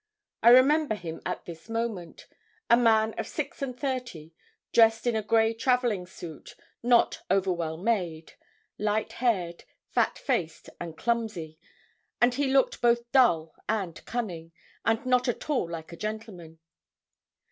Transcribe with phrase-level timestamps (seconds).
[0.41, 2.25] I remember him at this moment
[2.71, 4.33] a man of six and thirty
[4.73, 8.33] dressed in a grey travelling suit, not over well made;
[8.79, 11.59] light haired, fat faced, and clumsy;
[12.19, 14.51] and he looked both dull and cunning,
[14.83, 16.57] and not at all like a gentleman.